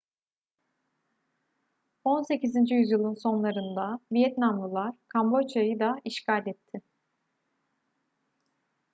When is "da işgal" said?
5.79-6.47